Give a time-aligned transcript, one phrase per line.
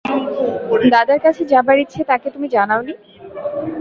[0.93, 2.93] দাদার কাছে যাবার ইচ্ছে তাকে তুমি জানাও নি?